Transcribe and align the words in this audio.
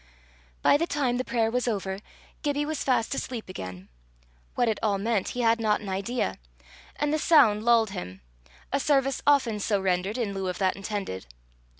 By 0.63 0.77
the 0.77 0.87
time 0.87 1.17
the 1.17 1.23
prayer 1.23 1.51
was 1.51 1.67
over, 1.67 1.99
Gibbie 2.41 2.65
was 2.65 2.83
fast 2.83 3.13
asleep 3.13 3.47
again. 3.47 3.87
What 4.55 4.67
it 4.67 4.79
all 4.81 4.97
meant 4.97 5.29
he 5.37 5.41
had 5.41 5.59
not 5.61 5.79
an 5.79 5.89
idea; 5.89 6.39
and 6.95 7.13
the 7.13 7.19
sound 7.19 7.63
lulled 7.63 7.91
him 7.91 8.21
a 8.73 8.79
service 8.79 9.21
often 9.27 9.59
so 9.59 9.79
rendered 9.79 10.17
in 10.17 10.33
lieu 10.33 10.47
of 10.47 10.57
that 10.57 10.75
intended. 10.75 11.27